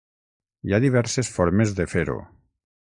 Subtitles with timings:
[0.69, 2.19] Hi ha diverses formes de fer-ho.